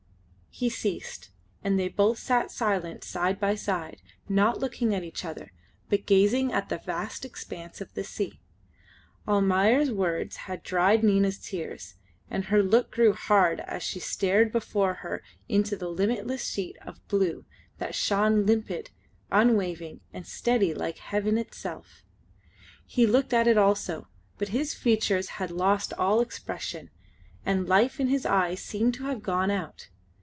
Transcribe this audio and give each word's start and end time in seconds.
He 0.53 0.67
ceased, 0.69 1.29
and 1.63 1.79
they 1.79 1.87
both 1.87 2.19
sat 2.19 2.51
silent 2.51 3.05
side 3.05 3.39
by 3.39 3.55
side, 3.55 4.01
not 4.27 4.59
looking 4.59 4.93
at 4.93 5.01
each 5.01 5.23
other, 5.23 5.53
but 5.89 6.05
gazing 6.05 6.51
at 6.51 6.67
the 6.67 6.77
vast 6.77 7.23
expanse 7.23 7.79
of 7.79 7.93
the 7.93 8.03
sea. 8.03 8.41
Almayer's 9.25 9.91
words 9.91 10.35
had 10.35 10.61
dried 10.61 11.05
Nina's 11.05 11.39
tears, 11.39 11.95
and 12.29 12.45
her 12.45 12.61
look 12.61 12.91
grew 12.91 13.13
hard 13.13 13.61
as 13.61 13.81
she 13.81 14.01
stared 14.01 14.51
before 14.51 14.95
her 14.95 15.23
into 15.47 15.77
the 15.77 15.87
limitless 15.87 16.43
sheet 16.45 16.75
of 16.85 17.07
blue 17.07 17.45
that 17.77 17.95
shone 17.95 18.45
limpid, 18.45 18.91
unwaving, 19.31 20.01
and 20.11 20.27
steady 20.27 20.73
like 20.73 20.97
heaven 20.97 21.37
itself. 21.37 22.03
He 22.85 23.07
looked 23.07 23.31
at 23.33 23.47
it 23.47 23.57
also, 23.57 24.09
but 24.37 24.49
his 24.49 24.73
features 24.73 25.29
had 25.39 25.49
lost 25.49 25.93
all 25.93 26.19
expression, 26.19 26.89
and 27.45 27.69
life 27.69 28.01
in 28.01 28.09
his 28.09 28.25
eyes 28.25 28.59
seemed 28.61 28.93
to 28.95 29.05
have 29.05 29.23
gone 29.23 29.49
out. 29.49 29.87